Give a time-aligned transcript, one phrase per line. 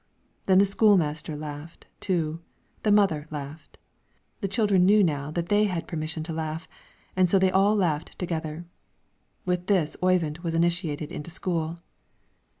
[0.47, 2.39] Then the school master laughed, too;
[2.81, 3.77] the mother laughed;
[4.39, 6.67] the children knew now that they had permission to laugh,
[7.15, 8.65] and so they all laughed together.
[9.45, 11.81] With this Oyvind was initiated into school.